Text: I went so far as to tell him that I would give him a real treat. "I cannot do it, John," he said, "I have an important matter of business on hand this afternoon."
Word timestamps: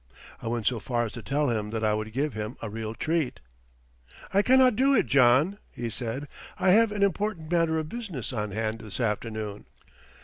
I 0.41 0.47
went 0.47 0.65
so 0.65 0.79
far 0.79 1.05
as 1.05 1.11
to 1.11 1.21
tell 1.21 1.51
him 1.51 1.69
that 1.69 1.83
I 1.83 1.93
would 1.93 2.11
give 2.11 2.33
him 2.33 2.57
a 2.59 2.71
real 2.71 2.95
treat. 2.95 3.39
"I 4.33 4.41
cannot 4.41 4.75
do 4.75 4.95
it, 4.95 5.05
John," 5.05 5.59
he 5.71 5.91
said, 5.91 6.27
"I 6.57 6.71
have 6.71 6.91
an 6.91 7.03
important 7.03 7.51
matter 7.51 7.77
of 7.77 7.87
business 7.89 8.33
on 8.33 8.49
hand 8.49 8.79
this 8.79 8.99
afternoon." 8.99 9.67